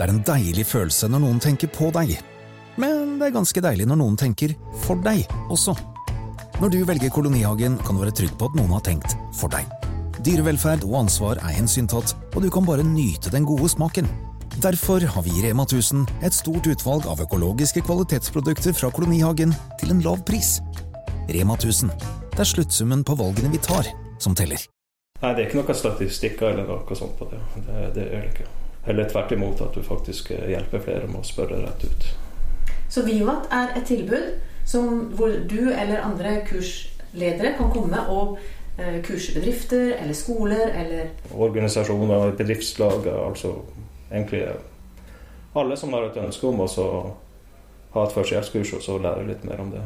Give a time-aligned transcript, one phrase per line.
[0.00, 2.14] Det er en deilig følelse når noen tenker på deg.
[2.80, 5.74] Men det er ganske deilig når noen tenker for deg også.
[6.56, 9.68] Når du velger Kolonihagen, kan du være trygg på at noen har tenkt for deg.
[10.24, 14.08] Dyrevelferd og ansvar er hensyntatt, og du kan bare nyte den gode smaken.
[14.64, 19.92] Derfor har vi i Rema 1000 et stort utvalg av økologiske kvalitetsprodukter fra Kolonihagen til
[19.92, 20.62] en lav pris.
[21.28, 21.92] Rema 1000.
[22.32, 24.64] Det er sluttsummen på valgene vi tar, som teller.
[25.20, 27.44] Nei, det er ikke noen statistikker eller noe sånt på det.
[27.68, 28.48] Det, det er det ikke.
[28.84, 32.06] Heller tvert imot at du faktisk hjelper flere med å spørre rett ut.
[32.88, 34.30] Så Vivat er et tilbud
[34.64, 38.38] som, hvor du eller andre kursledere kan komme og
[38.78, 43.52] eh, kurse bedrifter eller skoler eller Organisasjoner, bedriftslag, altså
[44.10, 44.46] egentlig
[45.54, 46.68] alle som har et ønske om å
[47.90, 49.84] ha et førstehjelpskurs og så lære litt mer om det.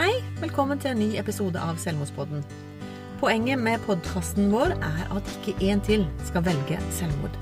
[0.00, 2.42] Hei, velkommen til en ny episode av Selvmordspodden.
[3.24, 7.36] Poenget med podkasten vår er at ikke én til skal velge selvmord.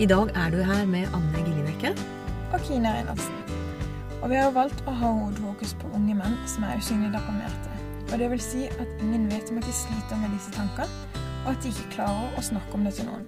[0.00, 1.90] I dag er du her med Anne Gillinekke.
[2.56, 3.34] Og Kine Reinertsen.
[4.22, 7.74] Og vi har valgt å ha hovedfokus på unge menn som er usynlig deprimerte.
[8.06, 11.50] Og det vil si at ingen vet om at de sliter med disse tankene, og
[11.52, 13.26] at de ikke klarer å snakke om det til noen.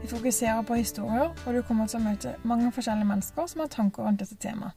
[0.00, 3.70] Vi fokuserer på historier, og du kommer til å møte mange forskjellige mennesker som har
[3.76, 4.74] tanker rundt dette temaet.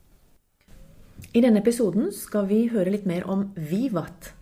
[1.34, 4.36] I denne episoden skal vi høre litt mer om Vivat.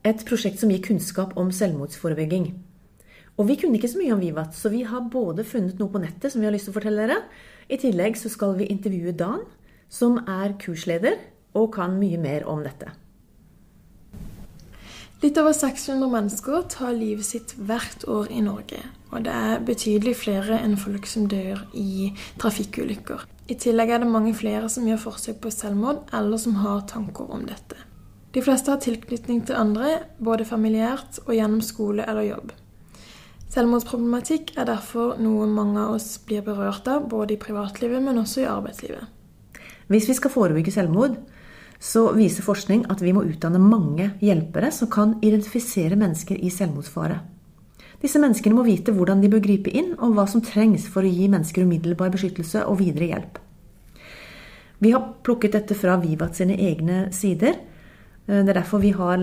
[0.00, 2.46] Et prosjekt som gir kunnskap om selvmordsforebygging.
[3.36, 6.00] Og vi kunne ikke så mye om Vivat, så vi har både funnet noe på
[6.00, 7.18] nettet som vi har lyst til å fortelle dere.
[7.68, 9.44] I tillegg så skal vi intervjue Dan,
[9.92, 11.18] som er kursleder
[11.56, 12.92] og kan mye mer om dette.
[15.20, 18.80] Litt over 600 mennesker tar livet sitt hvert år i Norge.
[19.12, 23.26] Og det er betydelig flere enn folk som dør i trafikkulykker.
[23.52, 27.28] I tillegg er det mange flere som gjør forsøk på selvmord, eller som har tanker
[27.36, 27.89] om dette.
[28.30, 32.52] De fleste har tilknytning til andre, både familiært og gjennom skole eller jobb.
[33.50, 38.44] Selvmordsproblematikk er derfor noe mange av oss blir berørt av, både i privatlivet, men også
[38.44, 39.08] i arbeidslivet.
[39.90, 41.16] Hvis vi skal forebygge selvmord,
[41.82, 47.18] så viser forskning at vi må utdanne mange hjelpere som kan identifisere mennesker i selvmordsfare.
[48.00, 51.10] Disse menneskene må vite hvordan de bør gripe inn, og hva som trengs for å
[51.10, 53.40] gi mennesker umiddelbar beskyttelse og videre hjelp.
[54.80, 57.58] Vi har plukket dette fra Vivat sine egne sider.
[58.30, 59.18] Det er derfor vi har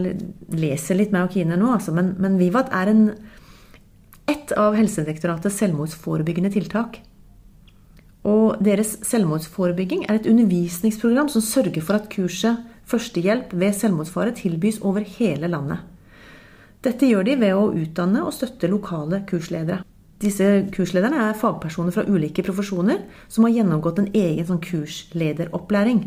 [0.51, 1.93] leser litt med Kine nå, altså.
[1.95, 3.03] men, men, Vivat er en,
[4.27, 6.99] ett av Helsedirektoratets selvmordsforebyggende tiltak.
[8.27, 14.77] Og deres selvmordsforebygging er et undervisningsprogram som sørger for at kurset Førstehjelp ved selvmordsfare tilbys
[14.79, 15.81] over hele landet.
[16.85, 19.81] Dette gjør de ved å utdanne og støtte lokale kursledere.
[20.23, 26.05] Disse kurslederne er fagpersoner fra ulike profesjoner som har gjennomgått en egen sånn kurslederopplæring.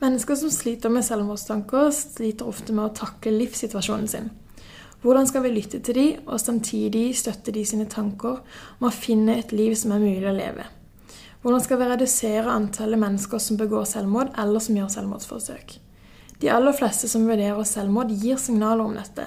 [0.00, 4.30] Mennesker som sliter med selvmordstanker, sliter ofte med å takle livssituasjonen sin.
[5.02, 8.38] Hvordan skal vi lytte til dem, og samtidig støtte de sine tanker
[8.78, 10.64] om å finne et liv som er mulig å leve?
[11.42, 15.74] Hvordan skal vi redusere antallet mennesker som begår selvmord, eller som gjør selvmordsforsøk?
[16.40, 19.26] De aller fleste som vurderer selvmord, gir signaler om dette.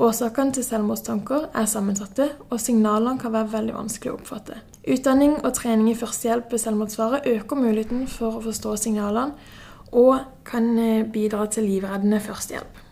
[0.00, 4.56] Årsakene til selvmordstanker er sammensatte, og signalene kan være veldig vanskelig å oppfatte.
[4.88, 9.36] Utdanning og trening i førstehjelp ved selvmordsfare øker muligheten for å forstå signalene,
[9.92, 12.82] og kan eh, bidra til livreddende førstehjelp.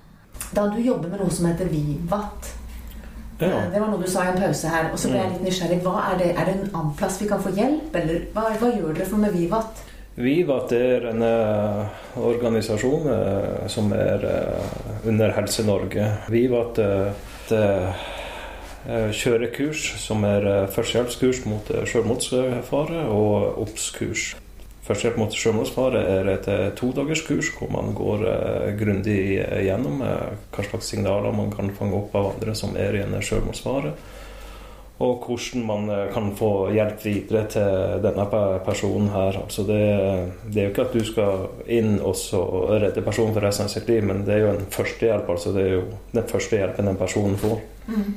[0.57, 2.55] Da du jobber med noe som heter Vivat,
[3.41, 3.47] ja.
[3.47, 5.47] Eh, det var noe du sa i en pause her, og så ble jeg litt
[5.49, 5.79] nysgjerrig.
[5.81, 8.93] Er det, er det, en annen plass vi kan få hjelp, eller hva, hva gjør
[8.93, 9.87] dere for med Vivat?
[10.21, 16.09] Vivat er en uh, organisasjon uh, som er uh, under Helse Norge.
[16.35, 18.11] Vivat uh,
[18.91, 24.31] kjører kurs som er førstehjelpskurs mot selvmordsfare og OBS-kurs.
[24.91, 28.25] Førstehjelp mot selvmordsfare er et todagerskurs hvor man går
[28.81, 33.15] grundig gjennom hva slags signaler man kan fange opp av andre som er i en
[33.23, 33.95] selvmordsfare
[35.01, 38.27] og hvordan man eh, kan få hjelp videre til denne
[38.65, 39.39] personen her.
[39.43, 39.81] Altså det,
[40.53, 42.17] det, er jo ikke at du skal inn og
[42.83, 45.33] redde personen for resten av sitt liv, men det er jo en førstehjelp.
[45.33, 47.65] Altså det er jo den første hjelpen den personen får.
[47.89, 48.13] Mm.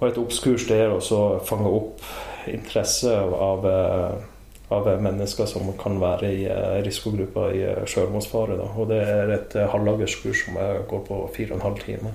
[0.00, 2.02] Og et oppskurs det er å fange opp
[2.50, 4.31] interesse av, eh,
[4.72, 6.42] av, mennesker som kan være i
[6.86, 8.58] risikogruppa risikogrupper i selvmordsfare.
[8.76, 12.14] Og det er et halvdagerskurs som går på fire og en halv time.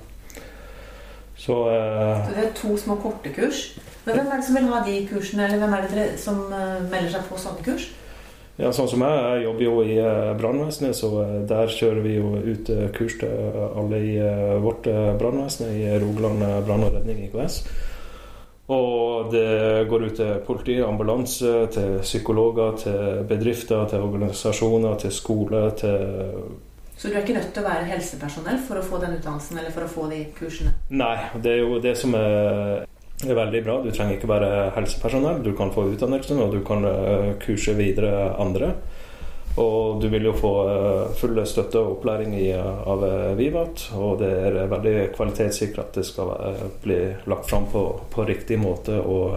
[1.38, 3.80] Så, eh, det er to små korte kurs.
[4.06, 6.38] Men hvem er det som vil ha de kursene, eller hvem er det som
[6.92, 7.89] melder seg på sånne kurs?
[8.57, 9.98] Ja, sånn som jeg, jeg jobber jo i
[10.39, 11.09] brannvesenet, så
[11.50, 14.15] der kjører vi jo ut kurs til alle i
[14.63, 14.89] vårt
[15.19, 17.59] brannvesen, i Rogaland brann og redning IKS.
[18.68, 25.62] Og det går ut til politi, ambulanse, til psykologer, til bedrifter, til organisasjoner, til skole,
[25.80, 26.44] til
[26.98, 29.72] Så du er ikke nødt til å være helsepersonell for å få den utdannelsen eller
[29.72, 30.74] for å få de kursene?
[30.90, 32.84] Nei, det er jo det som er,
[33.24, 33.75] er veldig bra.
[33.86, 35.44] Du trenger ikke være helsepersonell.
[35.46, 38.74] Du kan få utdannelsen, og du kan uh, kurse videre andre.
[39.57, 43.05] Og du vil jo få uh, full støtte og opplæring i, uh, av
[43.39, 43.88] Vivat.
[43.97, 46.29] Og det er veldig kvalitetssikra at det skal
[46.83, 48.99] bli lagt fram på, på riktig måte.
[49.01, 49.33] og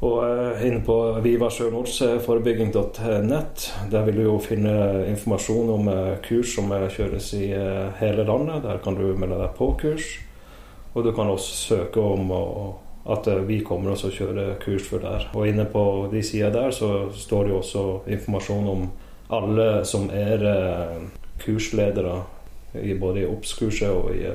[0.00, 6.72] og eh, inne på vivasjølmordsforebygging.nett der vil du jo finne informasjon om eh, kurs som
[6.72, 7.52] eh, kjøres i
[8.00, 8.62] hele landet.
[8.64, 10.18] Der kan du melde deg på kurs.
[10.94, 12.32] Og du kan også søke om
[13.10, 15.30] at vi kommer og kjører kurs for der.
[15.36, 18.90] Og inne på de sidene der så står det jo også informasjon om
[19.30, 20.44] alle som er
[21.40, 22.18] kursledere
[23.00, 24.26] både i OBS-kurset og i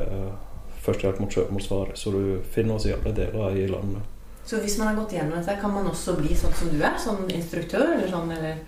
[0.86, 1.96] førstehjelp mot sjølmordsfare.
[1.98, 2.22] Så du
[2.52, 4.12] finner oss i alle deler i landet.
[4.46, 6.98] Så hvis man har gått gjennom dette, kan man også bli sånn som du er?
[7.02, 8.60] Sånn instruktør eller sånn, eller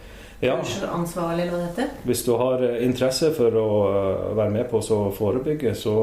[0.42, 0.56] ja.
[0.94, 1.92] ansvarlig, eller hva det heter?
[2.10, 5.94] Hvis du har eh, interesse for å eh, være med på å forebygge, så,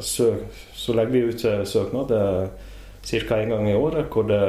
[0.00, 2.14] så, eh, så legger vi ut søknad
[3.02, 3.36] ca.
[3.36, 4.42] en gang i året hvor det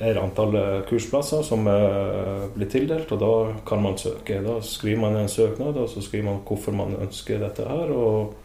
[0.00, 0.54] er antall
[0.88, 3.32] kursplasser som blir tildelt, og da
[3.68, 4.38] kan man søke.
[4.44, 7.92] Da skriver man en søknad, og så skriver man hvorfor man ønsker dette her.
[7.92, 8.38] og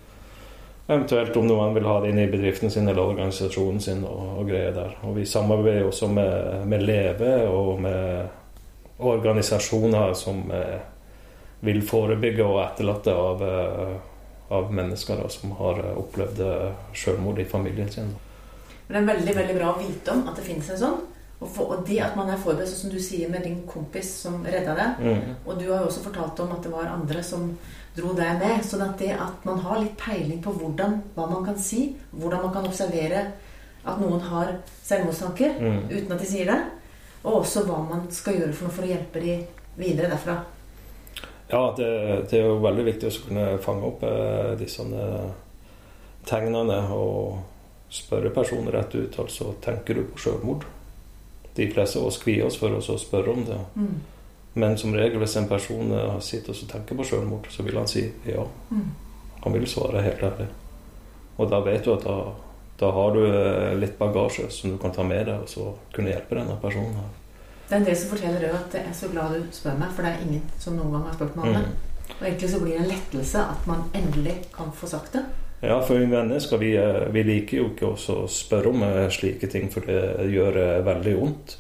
[0.88, 4.06] Eventuelt om noen vil ha det inn i bedriften sin eller organisasjonen sin.
[4.08, 4.94] og, og greier der.
[5.04, 8.28] Og Vi samarbeider også med, med Leve og med
[8.98, 10.80] organisasjoner som eh,
[11.60, 13.98] vil forebygge og etterlate av, eh,
[14.56, 18.16] av mennesker da, som har eh, opplevd eh, selvmord i familien sin.
[18.88, 21.00] Det er veldig veldig bra å vite om at det finnes en sånn.
[21.38, 24.40] Og, for, og det at man er forberedt, som du sier med din kompis som
[24.46, 25.04] redda deg.
[25.04, 25.36] Mm.
[25.46, 27.52] Og du har jo også fortalt om at det var andre som
[27.98, 28.64] dro deg med.
[28.66, 32.48] sånn at det at man har litt peiling på hvordan, hva man kan si, hvordan
[32.48, 33.28] man kan observere
[33.88, 35.80] at noen har selvmordstanker mm.
[35.94, 36.60] uten at de sier det,
[37.24, 39.38] og også hva man skal gjøre for for å hjelpe de
[39.78, 40.40] videre derfra.
[41.48, 41.90] Ja, det,
[42.32, 44.84] det er jo veldig viktig å kunne fange opp eh, disse
[46.28, 47.38] tegnene og
[47.94, 49.20] spørre personer rett ut.
[49.24, 50.68] Altså, tenker du på selvmord?
[51.58, 53.58] De fleste av oss kvier oss for oss å spørre om det.
[53.76, 53.96] Mm.
[54.58, 57.90] Men som regel hvis en person eh, sitter og tenker på selvmord, så vil han
[57.90, 58.46] si ja.
[58.70, 58.90] Mm.
[59.44, 60.48] Han vil svare helt ærlig.
[61.38, 62.18] Og da vet du at da,
[62.80, 66.14] da, har du eh, litt bagasje som du kan ta med deg, og så kunne
[66.14, 66.98] hjelpe denne personen.
[67.68, 70.06] Det er en del som forteller at jeg er så glad du spør meg, for
[70.06, 71.66] det er ingen som noen gang har spurt meg om det.
[71.68, 72.14] Mm.
[72.18, 75.26] Og egentlig så blir det en lettelse at man endelig kan få sagt det.
[75.62, 79.88] Ja, for mennesker vi, eh, vi liker jo ikke å spørre om slike ting, for
[79.88, 81.58] det gjør veldig vondt.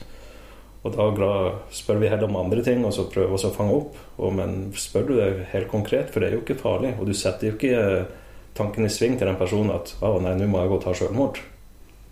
[0.87, 1.31] Og da
[1.73, 3.99] spør vi heller om andre ting og så prøver vi å fange opp.
[4.17, 6.95] Og, men spør du det helt konkret, for det er jo ikke farlig.
[6.99, 8.09] Og du setter jo ikke eh,
[8.57, 10.93] tanken i sving til den personen at 'Å, nei, nå må jeg gå og ta
[10.97, 11.41] selvmord'.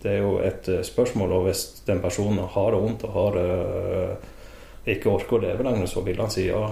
[0.01, 3.37] Det er jo et eh, spørsmål, og hvis den personen har det vondt og har,
[3.39, 4.15] uh,
[4.85, 6.67] ikke orker å leve lenger, så vil han si ja.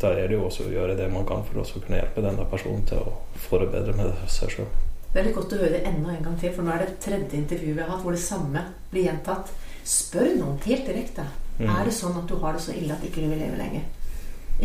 [0.00, 2.44] Da er det jo også å gjøre det man kan for å kunne hjelpe denne
[2.50, 3.14] personen til å
[3.46, 4.68] få det bedre med seg sjøl.
[5.16, 7.72] Er godt å høre det enda en gang til, for nå er det tredje intervju
[7.72, 8.60] vi har hatt hvor det samme
[8.90, 9.52] blir gjentatt.
[9.88, 11.24] Spør noen helt direkte.
[11.56, 11.70] Mm.
[11.72, 13.86] Er det sånn at du har det så ille at ikke du vil leve lenger?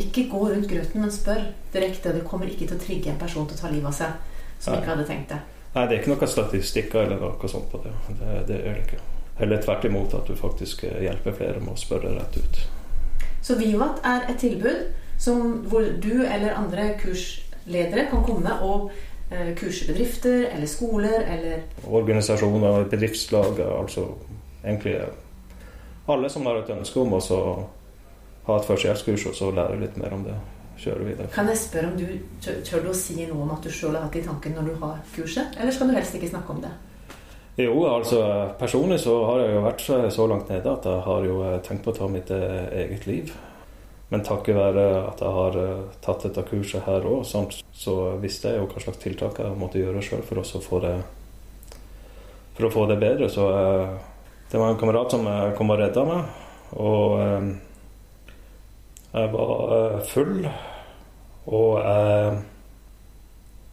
[0.01, 2.11] Ikke gå rundt grøten, men spør direkte.
[2.17, 4.73] Det kommer ikke til å trigge en person til å ta livet av seg som
[4.73, 4.81] Nei.
[4.81, 5.39] ikke hadde tenkt det.
[5.71, 7.95] Nei, det er ikke noen statistikker eller noe sånt på det.
[8.19, 9.01] Det, det er det ikke.
[9.39, 12.59] Heller tvert imot at du faktisk eh, hjelper flere med å spørre rett ut.
[13.41, 14.91] Så Vivat er et tilbud
[15.21, 18.91] som, hvor du eller andre kursledere kan komme og
[19.29, 24.07] eh, kurse bedrifter eller skoler eller Organisasjoner, bedriftslag, altså
[24.63, 24.97] egentlig
[26.09, 27.21] alle som har et ønske om å
[28.47, 30.37] ha et førstehjelpskurs og så lære litt mer om det.
[30.81, 31.27] Kjøre videre.
[31.29, 32.07] Kan jeg spørre om du
[32.41, 34.71] tør, tør du å si noe om at du sjøl har hatt i tanken når
[34.71, 36.71] du har kurset, eller skal du helst ikke snakke om det?
[37.59, 38.23] Jo, altså
[38.57, 41.85] personlig så har jeg jo vært så langt nede at jeg har jo eh, tenkt
[41.85, 43.33] på å ta mitt eh, eget liv.
[44.11, 48.59] Men takket være at jeg har eh, tatt dette kurset her òg, så visste jeg
[48.59, 50.87] jo hva slags tiltak jeg måtte gjøre sjøl for, for,
[52.67, 53.31] å få det bedre.
[53.31, 53.47] Så
[54.51, 56.31] det var en kamerat som eh, kom og redda meg.
[56.75, 57.45] Og eh,
[59.13, 60.49] jeg var eh, full.
[61.51, 61.77] Og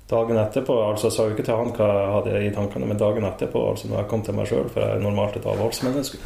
[0.09, 2.97] Dagen etterpå altså Jeg sa jo ikke til han hva jeg hadde i tankene, men
[2.97, 6.21] dagen etterpå, altså når jeg kom til meg sjøl, for jeg er normalt et avholdsmenneske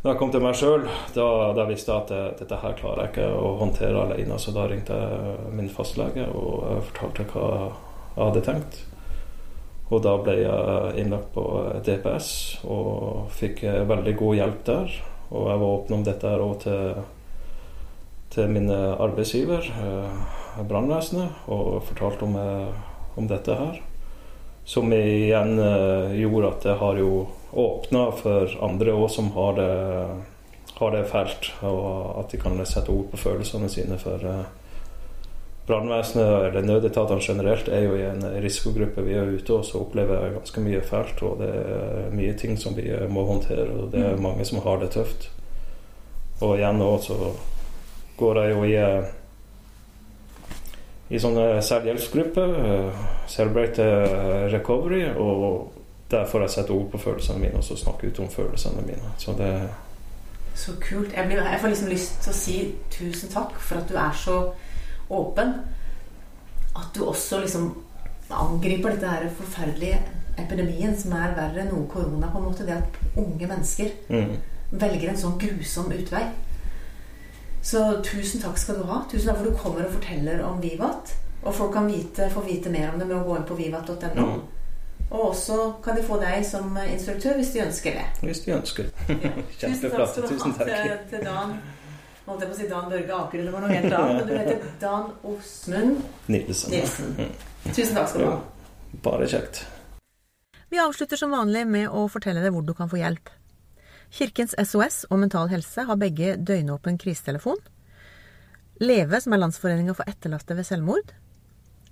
[0.00, 3.12] Når jeg kom til meg sjøl, da, da, visste jeg at dette her klarer jeg
[3.12, 4.38] ikke å håndtere alene.
[4.40, 7.48] Så da ringte jeg min fastlege og fortalte hva
[8.14, 8.78] jeg hadde tenkt.
[9.90, 11.44] Og da ble jeg innlagt på
[11.84, 12.30] DPS
[12.64, 14.94] og fikk veldig god hjelp der.
[15.30, 17.02] Og jeg var åpen om dette òg til,
[18.34, 23.82] til min arbeidsgiver, eh, brannvesenet, og fortalte om, eh, om, dette her.
[24.64, 27.12] Som igjen eh, gjorde at jeg har jo
[27.52, 29.70] åpna for andre òg som har det,
[30.78, 34.24] har det fælt, og at de kan sette ord på følelsene sine for
[35.70, 39.04] brannvesenet eller nødetatene generelt er jo i en risikogruppe.
[39.06, 42.58] Vi er ute og så opplever jeg ganske mye fælt, og det er mye ting
[42.58, 43.68] som vi må håndtere.
[43.76, 44.22] Og det er mm.
[44.24, 45.30] mange som har det tøft.
[46.40, 47.16] Og igjen nå så
[48.18, 48.76] går jeg jo i
[51.10, 52.52] i sånne selvhjelpsgrupper.
[53.30, 53.86] Celebrate
[54.52, 55.08] recovery.
[55.18, 55.79] Og
[56.10, 59.12] der får jeg sette ord på følelsene mine og så snakke ut om følelsene mine.
[59.18, 59.68] Så det
[60.54, 61.12] Så kult.
[61.16, 62.56] Jeg, blir, jeg får liksom lyst til å si
[62.90, 64.38] tusen takk for at du er så
[65.10, 65.54] åpen.
[66.76, 67.70] At du også liksom
[68.30, 70.02] angriper dette her forferdelige
[70.38, 72.28] epidemien som er verre enn noe korona.
[72.32, 74.36] på en måte Det at unge mennesker mm.
[74.70, 76.26] velger en sånn grusom utvei.
[77.62, 79.02] Så tusen takk skal du ha.
[79.10, 81.14] Tusen takk for at du kommer og forteller om Vivat.
[81.42, 84.26] Og folk kan vite, få vite mer om det med å gå inn på vivat.no.
[84.26, 84.59] Mm.
[85.10, 88.06] Og også kan de få deg som instruktør hvis de ønsker det.
[88.22, 88.90] Hvis de ønsker.
[89.10, 89.32] Ja.
[89.60, 90.20] Kjempeflott.
[90.30, 90.70] Tusen takk.
[90.70, 91.56] Til, til Dan
[92.28, 94.20] holdt jeg på å si Dan Børge Aker eller noe helt annet.
[94.20, 96.00] Men du heter Dan Osmund
[96.30, 96.76] Nilsen.
[96.76, 97.18] Nilsen.
[97.66, 98.38] Tusen takk skal du ha.
[99.02, 99.64] Bare kjekt.
[100.70, 103.32] Vi avslutter som vanlig med å fortelle deg hvor du kan få hjelp.
[104.14, 107.58] Kirkens SOS og Mental Helse har begge døgnåpen krisetelefon.
[108.80, 111.10] Leve, som er Landsforeninga for etterlatte ved selvmord.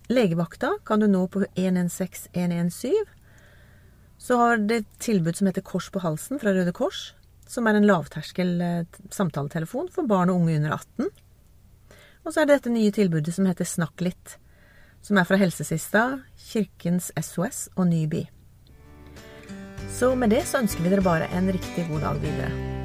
[0.09, 2.93] Legevakta kan du nå på 116 117.
[4.19, 7.13] Så har det et tilbud som heter Kors på halsen fra Røde Kors
[7.49, 11.09] som er en lavterskel eh, samtaletelefon for barn og unge under 18.
[12.25, 14.37] Og så er det dette nye tilbudet som heter Snakk litt,
[15.03, 16.05] som er fra Helsesista,
[16.51, 18.27] Kirkens SOS og Nyby.
[19.89, 22.78] Så med det så ønsker vi dere bare en riktig god dag videre.